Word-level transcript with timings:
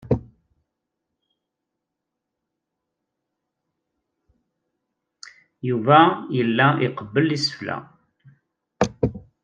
Yuba 5.67 5.99
yella 6.35 6.65
iqebbel 6.85 7.27
isefla. 7.37 7.75